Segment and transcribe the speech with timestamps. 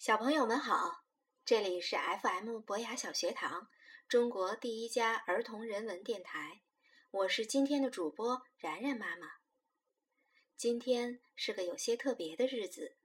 [0.00, 1.04] 小朋友们好，
[1.44, 3.68] 这里是 FM 博雅小学堂，
[4.08, 6.62] 中国第一家儿童人文电台，
[7.10, 9.28] 我是今天的主播然然妈妈。
[10.56, 12.96] 今天是个有些特别的日子，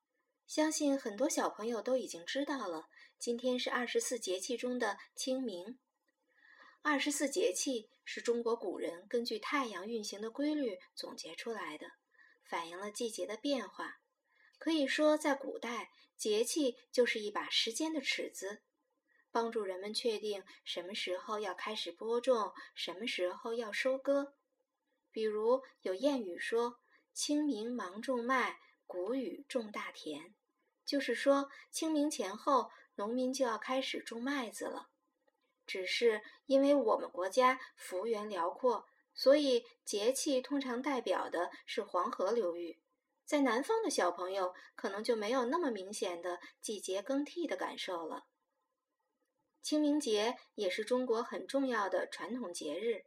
[0.48, 2.88] 相信很多小朋友都已经知道了。
[3.20, 5.78] 今天是二十四节气中的清明。
[6.82, 11.88] 二十四节气是中国古人根据太阳运行的规律总结出来的，
[12.46, 14.00] 反映了季节的变化。
[14.58, 18.62] 可以说，在古代，节气就是一把时间的尺子，
[19.32, 24.36] 帮助人们确定什么时候要开始播种，什么时候要收割。
[25.12, 26.80] 比如有谚语说
[27.14, 30.34] ：“清明忙种麦，谷雨种大田。”
[30.86, 34.90] 就是说，清明前后，农民就要开始种麦子了。
[35.66, 42.80] 只是因为我们国家幅员辽阔，所以节气通常代表的是黄河流域。
[43.26, 48.28] 在南方的小朋友可能就没有那么明显的季节更替的感受了。
[49.62, 53.06] 清明节也是中国很重要的传统节日，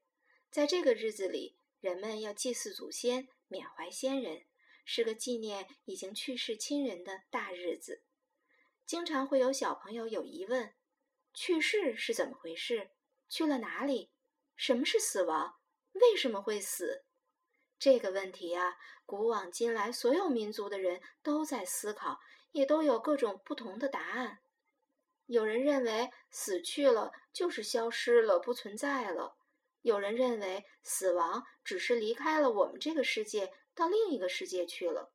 [0.51, 4.45] 在这个日子里，人们要祭祀祖先、缅怀先人，
[4.85, 8.03] 是个纪念已经去世亲人的大日子。
[8.85, 10.75] 经常会有小朋友有疑问：
[11.33, 12.91] 去世是怎么回事？
[13.29, 14.11] 去了哪里？
[14.57, 15.61] 什么是死亡？
[15.93, 17.05] 为什么会死？
[17.79, 18.77] 这个问题啊，
[19.07, 22.19] 古往今来，所有民族的人都在思考，
[22.51, 24.41] 也都有各种不同的答案。
[25.27, 29.37] 有人认为死去了就是消失了，不存在了；
[29.83, 35.13] 有人认为死亡只是离开了我们这个世界，到另一个世界去了；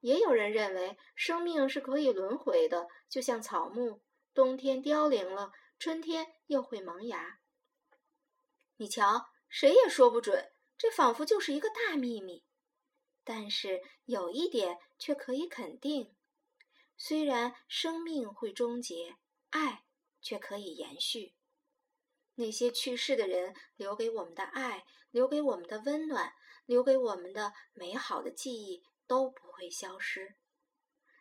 [0.00, 7.40] 也有人认为生命是可以轮回的，就像草木，冬天凋零了，春天又会萌芽。
[8.76, 10.52] 你瞧，谁也说不准。
[10.78, 12.44] 这仿佛就是一个大秘密，
[13.24, 16.14] 但是有一点却可以肯定：
[16.96, 19.16] 虽然生命会终结，
[19.50, 19.84] 爱
[20.22, 21.34] 却可以延续。
[22.36, 26.32] 那些去世的人留给我们的爱，留给我们的温暖，
[26.64, 30.36] 留给我们的美好的记忆都不会消失。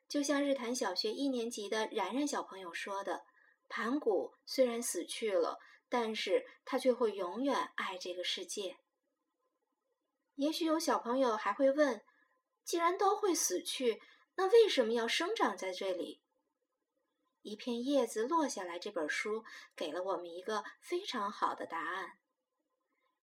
[0.07, 3.25] 就像日坛小学一年级的然然小朋友说的
[3.67, 5.57] ：“盘古虽然死去了，
[5.89, 8.77] 但是他却会永远爱这个世界。”
[10.37, 12.03] 也许有小朋友还会问：
[12.63, 14.01] 既然都会死去，
[14.35, 16.21] 那为什么要生长在这里？
[17.41, 19.43] 一片叶子落下来，这本书
[19.75, 22.19] 给了我们一个非常好的答案。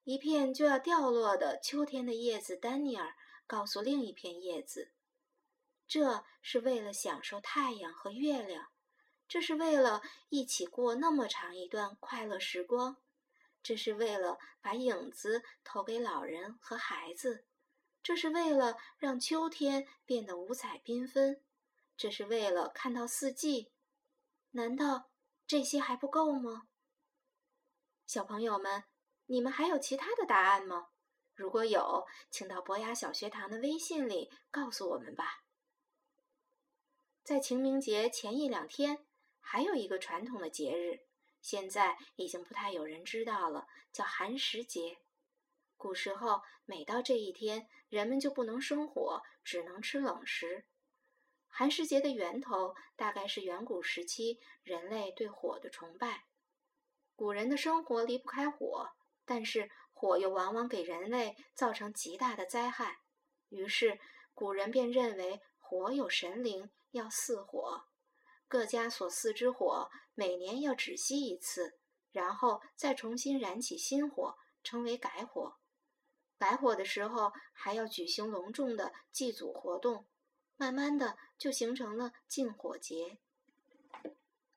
[0.02, 3.14] 一片就要掉落的秋天的叶子，丹尼尔
[3.46, 4.92] 告诉另一片叶子：
[5.86, 8.72] 这是为了享受太阳和月亮，
[9.28, 12.96] 这是为了一起过那么长一段快乐时光。
[13.64, 17.46] 这是为了把影子投给老人和孩子，
[18.02, 21.42] 这是为了让秋天变得五彩缤纷，
[21.96, 23.72] 这是为了看到四季。
[24.50, 25.10] 难道
[25.46, 26.68] 这些还不够吗？
[28.06, 28.84] 小朋友们，
[29.24, 30.88] 你们还有其他的答案吗？
[31.34, 35.44] 如果有，请到博雅小学堂的微信里告诉我们吧。
[37.22, 39.06] 在清明节前一两天，
[39.40, 41.06] 还有一个传统的节日。
[41.44, 44.96] 现在已经不太有人知道了，叫寒食节。
[45.76, 50.64] 古时候，每到这一天，人们就不能生火，只能吃冷食。
[51.48, 56.24] 寒食节的源头大概是远古时期人类对火的崇拜。
[57.14, 58.88] 古人的生活离不开火，
[59.26, 63.00] 但是火又往往给人类造成极大的灾害，
[63.50, 64.00] 于是
[64.32, 67.84] 古人便认为火有神灵，要祀火。
[68.54, 71.76] 各家所祀之火，每年要止息一次，
[72.12, 75.56] 然后再重新燃起新火，称为改火。
[76.38, 80.06] 改火的时候还要举行隆重的祭祖活动，
[80.54, 83.18] 慢慢的就形成了禁火节。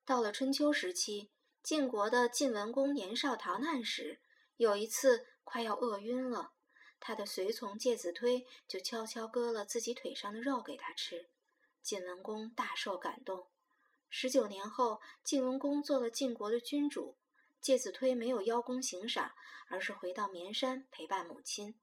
[0.06, 1.32] 到了春秋时期，
[1.64, 4.22] 晋国的晋文公年少逃难时，
[4.58, 6.52] 有一次快要饿晕了，
[7.00, 11.32] 他的随从介子推就悄悄割了自己腿上的肉给他吃，
[11.82, 13.48] 晋文公大受感动。
[14.10, 17.18] 十九年后，晋文公做了晋国的君主，
[17.60, 19.34] 介子推没有邀功行赏，
[19.68, 21.80] 而是回到绵山陪伴母亲。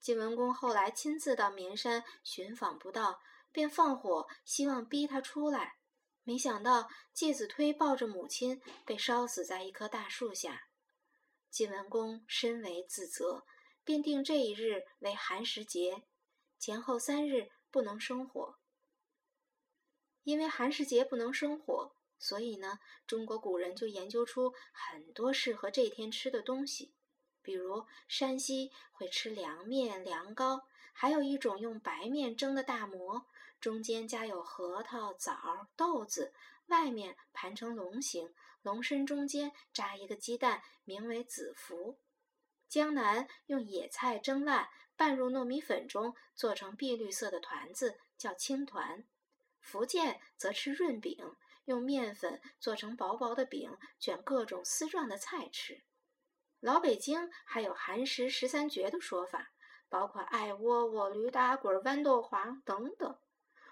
[0.00, 3.20] 晋文公后来亲自到绵山寻访不到，
[3.52, 5.76] 便放火希望逼他出来，
[6.24, 10.68] 没想到介子推抱着母亲被烧死在一棵大树下。
[11.50, 13.44] 晋文公深为自责，
[13.84, 16.02] 便定这一日为寒食节，
[16.58, 18.58] 前后三日不能生火。
[20.24, 26.92] 因为寒食节不能生火，所以呢，中国古人就研究出很多适合这天吃的东西。
[27.42, 33.26] 比如山西会吃凉面、凉糕，还有一种用白面蒸的大馍，
[33.60, 36.32] 中间夹有核桃、枣、豆子，
[36.66, 38.32] 外面盘成龙形，
[38.62, 41.98] 龙身中间扎一个鸡蛋，名为子福。
[42.68, 49.04] 江南用野菜蒸烂，拌入糯米粉中，做成碧绿色的团子，叫青团。
[49.62, 55.82] 福建则吃润饼，用面粉做成薄薄的饼，卷各种丝状的菜吃。
[56.60, 59.52] 老北京还有寒食十三绝的说法，
[59.88, 63.18] 包括艾窝窝、驴打滚、豌豆黄等等。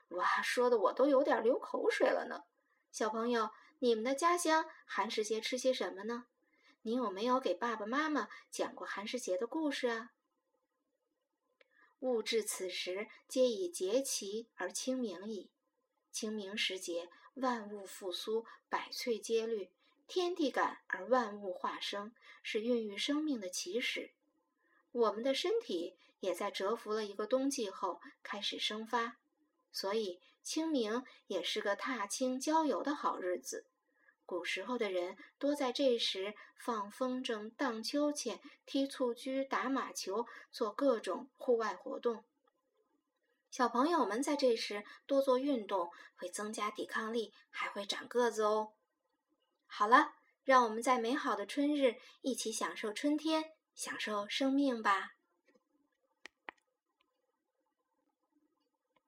[0.09, 2.45] 哇，说的我都有点流口水了呢。
[2.91, 6.27] 小朋友，你们的家乡寒食节吃些什么呢？
[6.83, 10.13] 你有没有给爸爸妈妈讲过寒食节的故事啊？
[12.01, 15.53] 物至此时，皆已节齐而清明矣。
[16.11, 19.71] 清明时节，万物复苏，百翠皆绿。
[20.07, 22.13] 天地感而万物化生，
[22.43, 24.11] 是孕育生命的起始。
[24.91, 29.19] 我们的身体也在蛰伏了一个冬季后开始生发，
[29.71, 33.67] 所以清明也是个踏青郊游的好日子。
[34.27, 42.25] 古时候的人多在这时放风筝、荡秋千、踢蹴鞠、打马球，做各种户外活动。
[43.51, 48.75] 小朋友们在这时多做运动，会增加抵抗力，还会长个子哦。
[49.67, 50.15] 好了，
[50.45, 55.15] 让我们在美好的春日一起享受春天，享受生命吧。